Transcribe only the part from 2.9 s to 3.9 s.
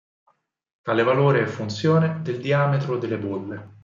delle bolle.